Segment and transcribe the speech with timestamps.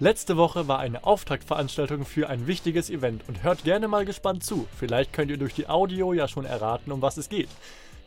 [0.00, 4.68] Letzte Woche war eine Auftaktveranstaltung für ein wichtiges Event und hört gerne mal gespannt zu.
[4.78, 7.48] Vielleicht könnt ihr durch die Audio ja schon erraten, um was es geht.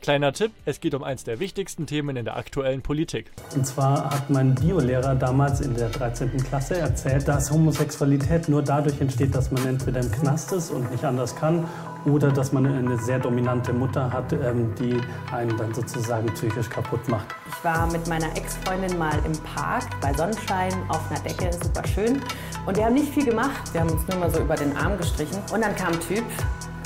[0.02, 3.30] Kleiner Tipp, es geht um eins der wichtigsten Themen in der aktuellen Politik.
[3.54, 6.38] Und zwar hat mein Biolehrer damals in der 13.
[6.38, 11.04] Klasse erzählt, dass Homosexualität nur dadurch entsteht, dass man entweder im Knast ist und nicht
[11.04, 11.68] anders kann
[12.06, 15.00] oder dass man eine sehr dominante Mutter hat, ähm, die
[15.34, 17.28] einen dann sozusagen psychisch kaputt macht.
[17.48, 22.22] Ich war mit meiner Ex-Freundin mal im Park bei Sonnenschein auf einer Decke, super schön.
[22.66, 24.98] Und wir haben nicht viel gemacht, wir haben uns nur mal so über den Arm
[24.98, 25.40] gestrichen.
[25.54, 26.24] Und dann kam ein Typ,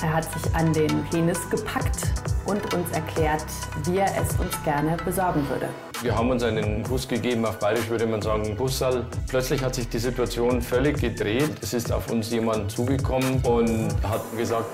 [0.02, 2.12] er hat sich an den Penis gepackt
[2.46, 3.46] und uns erklärt,
[3.86, 5.68] wie er es uns gerne besorgen würde.
[6.02, 9.06] Wir haben uns einen Bus gegeben, auf Bayerisch würde man sagen Bussal.
[9.28, 11.52] Plötzlich hat sich die Situation völlig gedreht.
[11.62, 14.66] Es ist auf uns jemand zugekommen und hat gesagt,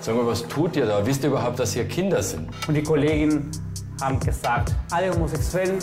[0.00, 1.04] sag mal, was tut ihr da?
[1.04, 2.48] Wisst ihr überhaupt, dass hier Kinder sind?
[2.66, 3.50] Und die Kollegen
[4.00, 5.78] haben gesagt, alle Homosexuellen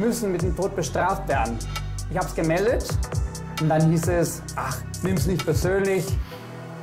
[0.00, 1.58] müssen mit dem Tod bestraft werden.
[2.10, 2.88] Ich habe es gemeldet
[3.60, 6.04] und dann hieß es, ach, nimm's nicht persönlich.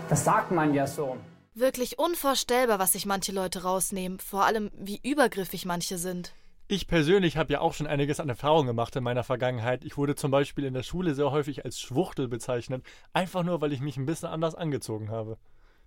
[0.10, 1.18] Das sagt man ja so.
[1.56, 6.34] Wirklich unvorstellbar, was sich manche Leute rausnehmen, vor allem wie übergriffig manche sind.
[6.68, 9.84] Ich persönlich habe ja auch schon einiges an Erfahrung gemacht in meiner Vergangenheit.
[9.84, 13.74] Ich wurde zum Beispiel in der Schule sehr häufig als Schwuchtel bezeichnet, einfach nur, weil
[13.74, 15.38] ich mich ein bisschen anders angezogen habe.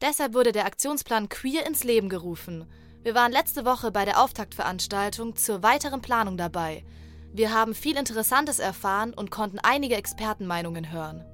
[0.02, 2.66] Deshalb wurde der Aktionsplan Queer ins Leben gerufen.
[3.02, 6.84] Wir waren letzte Woche bei der Auftaktveranstaltung zur weiteren Planung dabei.
[7.32, 11.24] Wir haben viel Interessantes erfahren und konnten einige Expertenmeinungen hören.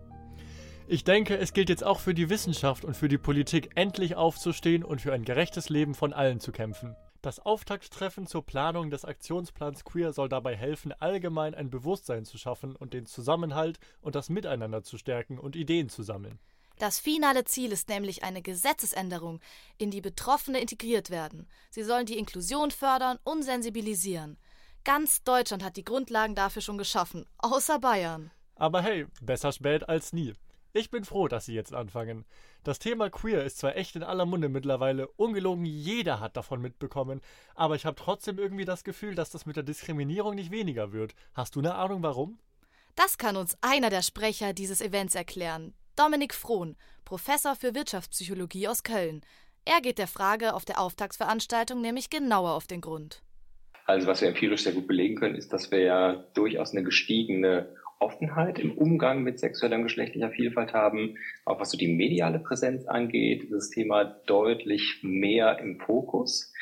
[0.87, 4.85] Ich denke, es gilt jetzt auch für die Wissenschaft und für die Politik endlich aufzustehen
[4.85, 6.95] und für ein gerechtes Leben von allen zu kämpfen.
[7.21, 12.77] Das Auftakttreffen zur Planung des Aktionsplans Queer soll dabei helfen, allgemein ein Bewusstsein zu schaffen
[12.77, 16.39] und den Zusammenhalt und das Miteinander zu stärken und Ideen zu sammeln.
[16.83, 19.39] Das finale Ziel ist nämlich eine Gesetzesänderung,
[19.79, 21.47] in die Betroffene integriert werden.
[21.71, 24.37] Sie sollen die Inklusion fördern und sensibilisieren.
[24.83, 28.33] Ganz Deutschland hat die Grundlagen dafür schon geschaffen, außer Bayern.
[28.57, 30.33] Aber hey, besser spät als nie.
[30.73, 32.25] Ich bin froh, dass Sie jetzt anfangen.
[32.65, 37.21] Das Thema Queer ist zwar echt in aller Munde mittlerweile, ungelogen jeder hat davon mitbekommen,
[37.55, 41.15] aber ich habe trotzdem irgendwie das Gefühl, dass das mit der Diskriminierung nicht weniger wird.
[41.33, 42.41] Hast du eine Ahnung warum?
[42.97, 45.75] Das kann uns einer der Sprecher dieses Events erklären.
[45.97, 49.20] Dominik Frohn, Professor für Wirtschaftspsychologie aus Köln.
[49.64, 53.23] Er geht der Frage auf der Auftaktsveranstaltung nämlich genauer auf den Grund.
[53.85, 57.77] Also was wir empirisch sehr gut belegen können, ist, dass wir ja durchaus eine gestiegene
[57.98, 61.17] Offenheit im Umgang mit sexueller und geschlechtlicher Vielfalt haben.
[61.45, 66.53] Auch was so die mediale Präsenz angeht, ist das Thema deutlich mehr im Fokus.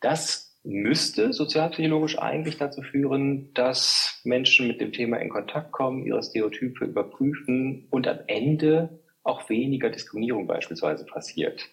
[0.00, 6.22] Das müsste sozialpsychologisch eigentlich dazu führen, dass Menschen mit dem Thema in Kontakt kommen, ihre
[6.22, 11.68] Stereotype überprüfen und am Ende auch weniger Diskriminierung beispielsweise passiert.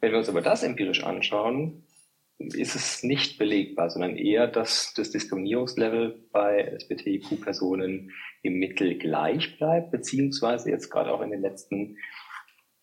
[0.00, 1.84] Wenn wir uns aber das empirisch anschauen,
[2.38, 8.12] ist es nicht belegbar, sondern eher, dass das Diskriminierungslevel bei SBTIQ-Personen
[8.42, 11.96] im Mittel gleich bleibt, beziehungsweise jetzt gerade auch in den letzten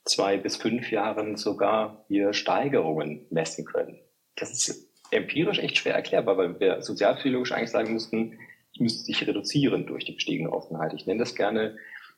[0.05, 3.99] zwei bis fünf Jahren sogar hier Steigerungen messen können.
[4.35, 8.37] Das ist empirisch echt schwer erklärbar, weil wir sozialpsychologisch eigentlich sagen müssten,
[8.73, 10.93] es müsste sich reduzieren durch die gestiegene Offenheit.
[10.93, 11.77] Ich nenne das gerne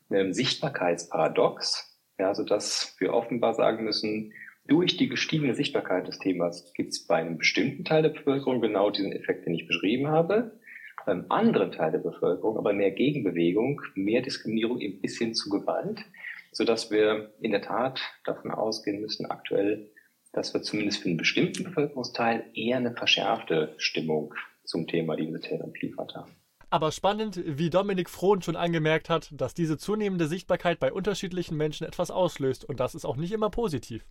[0.09, 4.33] ein Sichtbarkeitsparadox, ja, so dass wir offenbar sagen müssen,
[4.67, 8.89] durch die gestiegene Sichtbarkeit des Themas gibt es bei einem bestimmten Teil der Bevölkerung genau
[8.89, 10.59] diesen Effekt, den ich beschrieben habe.
[11.05, 16.03] Beim anderen Teil der Bevölkerung aber mehr Gegenbewegung, mehr Diskriminierung eben bis hin zu Gewalt,
[16.51, 19.91] sodass wir in der Tat davon ausgehen müssen aktuell,
[20.35, 24.33] dass wir zumindest für einen bestimmten Bevölkerungsteil eher eine verschärfte Stimmung
[24.65, 26.31] zum Thema Vielfalt haben.
[26.69, 31.87] Aber spannend, wie Dominik Frohn schon angemerkt hat, dass diese zunehmende Sichtbarkeit bei unterschiedlichen Menschen
[31.87, 34.03] etwas auslöst und das ist auch nicht immer positiv.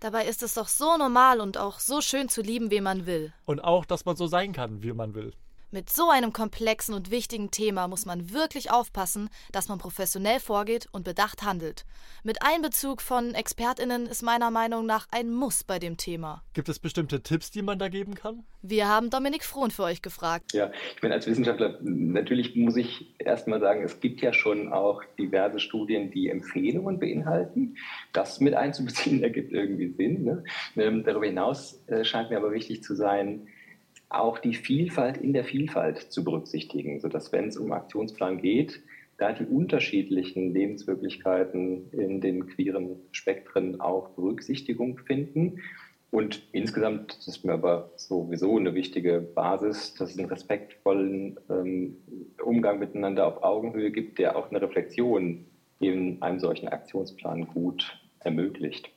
[0.00, 3.32] Dabei ist es doch so normal und auch so schön zu lieben, wie man will.
[3.46, 5.32] Und auch, dass man so sein kann, wie man will.
[5.72, 10.86] Mit so einem komplexen und wichtigen Thema muss man wirklich aufpassen, dass man professionell vorgeht
[10.92, 11.84] und bedacht handelt.
[12.22, 16.44] Mit Einbezug von Expertinnen ist meiner Meinung nach ein Muss bei dem Thema.
[16.54, 18.44] Gibt es bestimmte Tipps, die man da geben kann?
[18.62, 20.52] Wir haben Dominik Frohn für euch gefragt.
[20.52, 25.02] Ja, ich bin als Wissenschaftler, natürlich muss ich erstmal sagen, es gibt ja schon auch
[25.18, 27.76] diverse Studien, die Empfehlungen beinhalten.
[28.12, 30.22] Das mit einzubeziehen, ergibt irgendwie Sinn.
[30.22, 30.44] Ne?
[30.76, 33.48] Ähm, darüber hinaus äh, scheint mir aber wichtig zu sein,
[34.08, 38.82] auch die Vielfalt in der Vielfalt zu berücksichtigen, sodass wenn es um Aktionsplan geht,
[39.18, 45.60] da die unterschiedlichen Lebenswirklichkeiten in den queeren Spektren auch Berücksichtigung finden.
[46.10, 51.96] Und insgesamt das ist mir aber sowieso eine wichtige Basis, dass es einen respektvollen ähm,
[52.42, 55.46] Umgang miteinander auf Augenhöhe gibt, der auch eine Reflexion
[55.80, 58.90] in einem solchen Aktionsplan gut ermöglicht.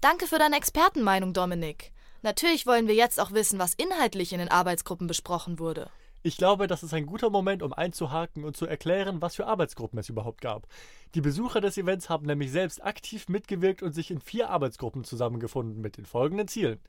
[0.00, 1.93] Danke für deine Expertenmeinung, Dominik.
[2.24, 5.90] Natürlich wollen wir jetzt auch wissen, was inhaltlich in den Arbeitsgruppen besprochen wurde.
[6.22, 9.98] Ich glaube, das ist ein guter Moment, um einzuhaken und zu erklären, was für Arbeitsgruppen
[9.98, 10.66] es überhaupt gab.
[11.14, 15.82] Die Besucher des Events haben nämlich selbst aktiv mitgewirkt und sich in vier Arbeitsgruppen zusammengefunden
[15.82, 16.80] mit den folgenden Zielen.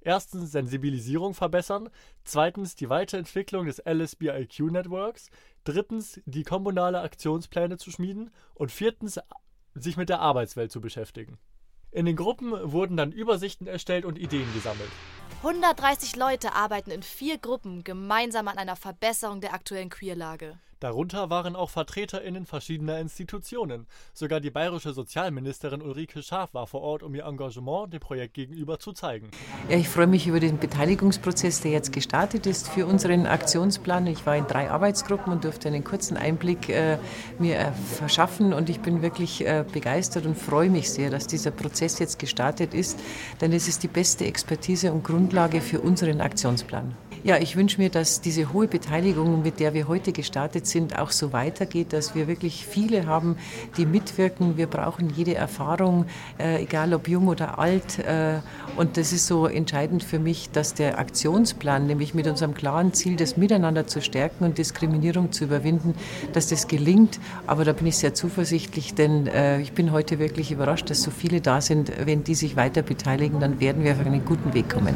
[0.00, 1.88] Erstens Sensibilisierung verbessern,
[2.24, 5.30] zweitens die Weiterentwicklung des LSBIQ-Networks,
[5.62, 9.20] drittens die kommunale Aktionspläne zu schmieden und viertens
[9.72, 11.38] sich mit der Arbeitswelt zu beschäftigen.
[11.92, 14.90] In den Gruppen wurden dann Übersichten erstellt und Ideen gesammelt.
[15.38, 20.58] 130 Leute arbeiten in vier Gruppen gemeinsam an einer Verbesserung der aktuellen Queerlage.
[20.80, 23.86] Darunter waren auch VertreterInnen verschiedener Institutionen.
[24.14, 28.78] Sogar die bayerische Sozialministerin Ulrike Schaaf war vor Ort, um ihr Engagement dem Projekt gegenüber
[28.78, 29.30] zu zeigen.
[29.68, 34.06] Ja, ich freue mich über den Beteiligungsprozess, der jetzt gestartet ist für unseren Aktionsplan.
[34.06, 36.96] Ich war in drei Arbeitsgruppen und durfte einen kurzen Einblick äh,
[37.38, 41.50] mir äh, verschaffen und ich bin wirklich äh, begeistert und freue mich sehr, dass dieser
[41.50, 42.98] Prozess jetzt gestartet ist,
[43.42, 46.96] denn es ist die beste Expertise und Grundlage für unseren Aktionsplan.
[47.22, 51.10] Ja, ich wünsche mir, dass diese hohe Beteiligung, mit der wir heute gestartet sind, auch
[51.10, 53.36] so weitergeht, dass wir wirklich viele haben,
[53.76, 54.56] die mitwirken.
[54.56, 56.06] Wir brauchen jede Erfahrung,
[56.38, 57.98] äh, egal ob jung oder alt.
[57.98, 58.38] Äh,
[58.76, 63.16] und das ist so entscheidend für mich, dass der Aktionsplan, nämlich mit unserem klaren Ziel,
[63.16, 65.94] das Miteinander zu stärken und Diskriminierung zu überwinden,
[66.32, 67.20] dass das gelingt.
[67.46, 71.10] Aber da bin ich sehr zuversichtlich, denn äh, ich bin heute wirklich überrascht, dass so
[71.10, 71.92] viele da sind.
[72.02, 74.94] Wenn die sich weiter beteiligen, dann werden wir auf einen guten Weg kommen.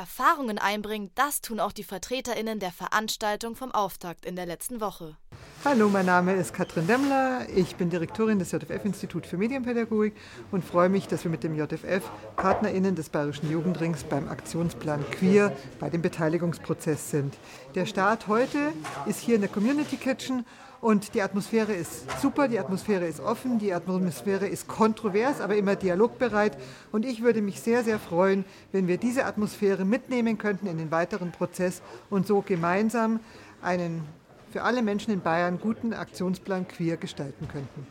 [0.00, 5.18] Erfahrungen einbringen, das tun auch die VertreterInnen der Veranstaltung vom Auftakt in der letzten Woche.
[5.62, 7.42] Hallo, mein Name ist Katrin Demmler.
[7.54, 10.14] Ich bin Direktorin des JFF-Institut für Medienpädagogik
[10.50, 15.52] und freue mich, dass wir mit dem JFF PartnerInnen des Bayerischen Jugendrings beim Aktionsplan Queer
[15.78, 17.36] bei dem Beteiligungsprozess sind.
[17.74, 18.72] Der Start heute
[19.04, 20.46] ist hier in der Community Kitchen
[20.80, 25.76] und die Atmosphäre ist super, die Atmosphäre ist offen, die Atmosphäre ist kontrovers, aber immer
[25.76, 26.56] dialogbereit.
[26.90, 30.90] Und ich würde mich sehr, sehr freuen, wenn wir diese Atmosphäre mitnehmen könnten in den
[30.90, 33.20] weiteren Prozess und so gemeinsam
[33.60, 34.04] einen
[34.50, 37.86] für alle Menschen in Bayern guten Aktionsplan queer gestalten könnten.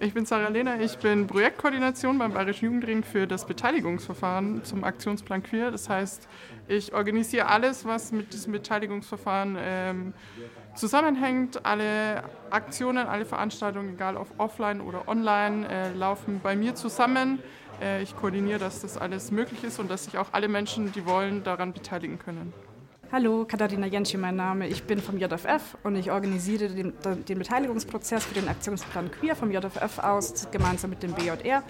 [0.00, 5.42] Ich bin Sarah Lehner, ich bin Projektkoordination beim Bayerischen Jugendring für das Beteiligungsverfahren zum Aktionsplan
[5.44, 5.70] Queer.
[5.70, 6.28] Das heißt,
[6.66, 10.14] ich organisiere alles, was mit diesem Beteiligungsverfahren ähm,
[10.74, 11.64] zusammenhängt.
[11.64, 17.38] Alle Aktionen, alle Veranstaltungen, egal ob offline oder online, äh, laufen bei mir zusammen.
[17.80, 21.06] Äh, ich koordiniere, dass das alles möglich ist und dass sich auch alle Menschen, die
[21.06, 22.52] wollen, daran beteiligen können.
[23.14, 24.66] Hallo, Katharina Jenschi mein Name.
[24.66, 26.94] Ich bin vom JFF und ich organisiere den,
[27.28, 31.62] den, Beteiligungsprozess für den Aktionsplan Queer vom JFF aus, gemeinsam mit dem BJR.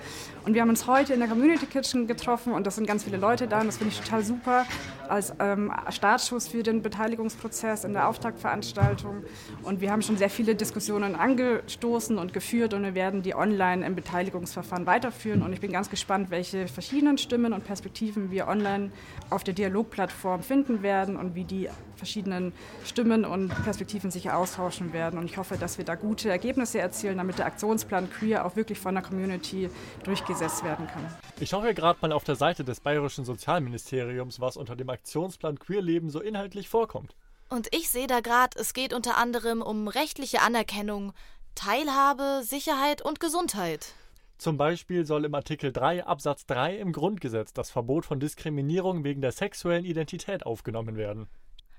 [0.46, 3.19] Und wir haben uns heute in der Community Kitchen getroffen und das sind ganz viele
[3.19, 4.64] Leute da und das finde ich total super
[5.06, 9.23] als ähm, Startschuss für den Beteiligungsprozess in der Auftaktveranstaltung.
[9.64, 13.85] Und wir haben schon sehr viele Diskussionen angestoßen und geführt und wir werden die online
[13.85, 15.43] im Beteiligungsverfahren weiterführen.
[15.43, 18.93] Und ich bin ganz gespannt, welche verschiedenen Stimmen und Perspektiven wir online
[19.29, 22.53] auf der Dialogplattform finden werden und wie die verschiedenen
[22.85, 25.19] Stimmen und Perspektiven sich austauschen werden.
[25.19, 28.79] Und ich hoffe, dass wir da gute Ergebnisse erzielen, damit der Aktionsplan Queer auch wirklich
[28.79, 29.71] von der Community
[30.05, 31.07] durchgesetzt werden kann.
[31.41, 35.59] Ich schaue hier gerade mal auf der Seite des Bayerischen Sozialministeriums, was unter dem Aktionsplan
[35.59, 37.15] Queer Leben so inhaltlich vorkommt.
[37.49, 41.13] Und ich sehe da gerade, es geht unter anderem um rechtliche Anerkennung,
[41.55, 43.95] Teilhabe, Sicherheit und Gesundheit.
[44.44, 49.23] Zum Beispiel soll im Artikel 3 Absatz 3 im Grundgesetz das Verbot von Diskriminierung wegen
[49.23, 51.29] der sexuellen Identität aufgenommen werden.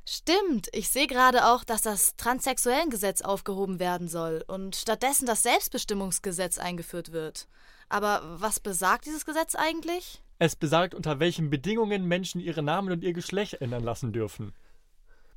[0.04, 6.58] Stimmt, ich sehe gerade auch, dass das Transsexuellengesetz aufgehoben werden soll und stattdessen das Selbstbestimmungsgesetz
[6.58, 7.48] eingeführt wird.
[7.88, 10.24] Aber was besagt dieses Gesetz eigentlich?
[10.40, 14.56] Es besagt, unter welchen Bedingungen Menschen ihre Namen und ihr Geschlecht ändern lassen dürfen.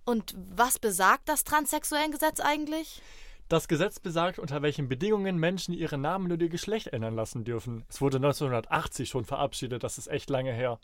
[0.07, 3.03] Und was besagt das Transsexuellengesetz eigentlich?
[3.49, 7.85] Das Gesetz besagt, unter welchen Bedingungen Menschen ihre Namen und ihr Geschlecht ändern lassen dürfen.
[7.89, 10.79] Es wurde 1980 schon verabschiedet, das ist echt lange her.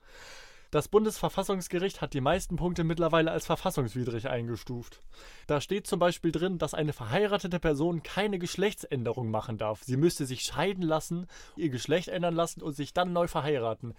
[0.71, 4.99] Das Bundesverfassungsgericht hat die meisten Punkte mittlerweile als verfassungswidrig eingestuft.
[5.47, 9.85] Da steht zum Beispiel drin, dass eine verheiratete Person keine Geschlechtsänderung machen darf.
[9.85, 13.95] Sie müsste sich scheiden lassen, ihr Geschlecht ändern lassen und sich dann neu verheiraten.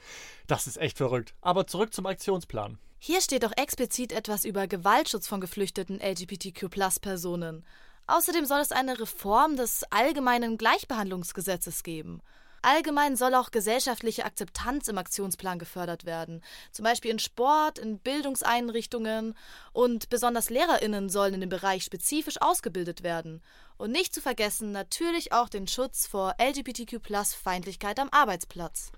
[0.48, 1.36] Das ist echt verrückt.
[1.39, 2.79] Aber zurück zum Aktionsplan.
[2.98, 7.63] Hier steht auch explizit etwas über Gewaltschutz von geflüchteten LGBTQ-Personen.
[8.07, 12.21] Außerdem soll es eine Reform des allgemeinen Gleichbehandlungsgesetzes geben.
[12.62, 19.35] Allgemein soll auch gesellschaftliche Akzeptanz im Aktionsplan gefördert werden, zum Beispiel in Sport, in Bildungseinrichtungen
[19.71, 23.43] und besonders Lehrerinnen sollen in dem Bereich spezifisch ausgebildet werden.
[23.77, 28.91] Und nicht zu vergessen natürlich auch den Schutz vor LGBTQ-Feindlichkeit am Arbeitsplatz.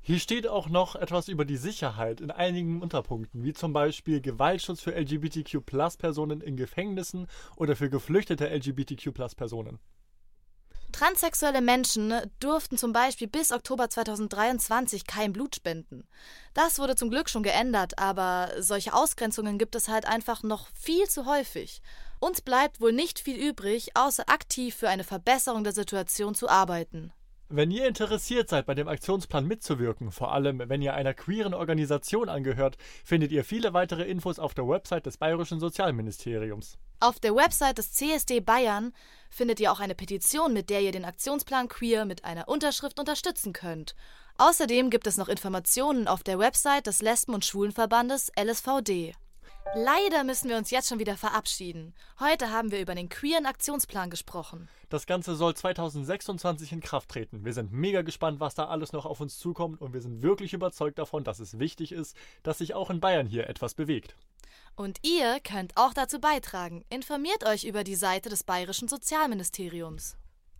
[0.00, 4.80] Hier steht auch noch etwas über die Sicherheit in einigen Unterpunkten, wie zum Beispiel Gewaltschutz
[4.80, 7.26] für LGBTQ-Personen in Gefängnissen
[7.56, 9.78] oder für geflüchtete LGBTQ-Personen.
[10.92, 16.08] Transsexuelle Menschen durften zum Beispiel bis Oktober 2023 kein Blut spenden.
[16.54, 21.06] Das wurde zum Glück schon geändert, aber solche Ausgrenzungen gibt es halt einfach noch viel
[21.06, 21.82] zu häufig.
[22.20, 27.12] Uns bleibt wohl nicht viel übrig, außer aktiv für eine Verbesserung der Situation zu arbeiten.
[27.50, 32.28] Wenn ihr interessiert seid, bei dem Aktionsplan mitzuwirken, vor allem wenn ihr einer queeren Organisation
[32.28, 36.76] angehört, findet ihr viele weitere Infos auf der Website des Bayerischen Sozialministeriums.
[37.00, 38.92] Auf der Website des CSD Bayern
[39.30, 43.54] findet ihr auch eine Petition, mit der ihr den Aktionsplan Queer mit einer Unterschrift unterstützen
[43.54, 43.94] könnt.
[44.36, 49.14] Außerdem gibt es noch Informationen auf der Website des Lesben- und Schwulenverbandes LSVD.
[49.74, 51.94] Leider müssen wir uns jetzt schon wieder verabschieden.
[52.18, 54.68] Heute haben wir über den queeren Aktionsplan gesprochen.
[54.88, 57.44] Das Ganze soll 2026 in Kraft treten.
[57.44, 60.54] Wir sind mega gespannt, was da alles noch auf uns zukommt und wir sind wirklich
[60.54, 64.16] überzeugt davon, dass es wichtig ist, dass sich auch in Bayern hier etwas bewegt.
[64.74, 66.84] Und ihr könnt auch dazu beitragen.
[66.88, 70.16] Informiert euch über die Seite des Bayerischen Sozialministeriums.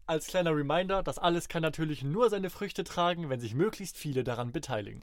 [0.06, 4.24] Als kleiner Reminder, das alles kann natürlich nur seine Früchte tragen, wenn sich möglichst viele
[4.24, 5.02] daran beteiligen.